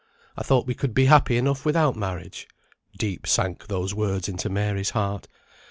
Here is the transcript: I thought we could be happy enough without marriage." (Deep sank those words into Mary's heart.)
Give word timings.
I 0.35 0.41
thought 0.41 0.65
we 0.65 0.73
could 0.73 0.95
be 0.95 1.05
happy 1.05 1.37
enough 1.37 1.63
without 1.63 1.95
marriage." 1.95 2.47
(Deep 2.97 3.27
sank 3.27 3.67
those 3.67 3.93
words 3.93 4.27
into 4.27 4.49
Mary's 4.49 4.89
heart.) 4.89 5.27